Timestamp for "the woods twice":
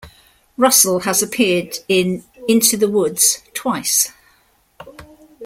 2.75-4.11